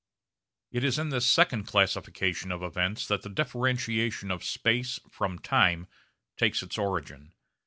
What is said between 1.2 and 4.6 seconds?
second classification of events that the differentiation of